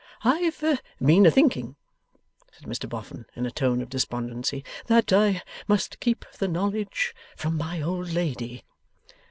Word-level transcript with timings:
'I've 0.23 0.63
been 0.99 1.27
a 1.27 1.29
thinking,' 1.29 1.75
said 2.51 2.63
Mr 2.67 2.89
Boffin, 2.89 3.27
in 3.35 3.45
a 3.45 3.51
tone 3.51 3.83
of 3.83 3.89
despondency, 3.89 4.65
'that 4.87 5.13
I 5.13 5.43
must 5.67 5.99
keep 5.99 6.25
the 6.39 6.47
knowledge 6.47 7.13
from 7.35 7.55
my 7.55 7.83
old 7.83 8.09
lady. 8.11 8.63